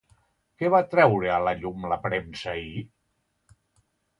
Què 0.61 0.69
va 0.75 0.79
treure 0.93 1.29
a 1.35 1.37
la 1.49 1.53
llum 1.59 1.85
la 1.93 1.99
premsa 2.07 2.51
ahir? 2.57 2.83